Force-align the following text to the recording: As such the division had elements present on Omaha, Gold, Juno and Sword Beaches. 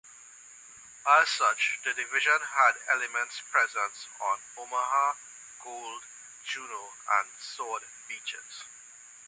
As 1.07 1.29
such 1.29 1.79
the 1.85 1.93
division 1.93 2.39
had 2.41 2.73
elements 2.89 3.39
present 3.51 3.93
on 4.19 4.39
Omaha, 4.57 5.13
Gold, 5.63 6.01
Juno 6.43 6.89
and 7.19 7.27
Sword 7.39 7.83
Beaches. 8.07 8.63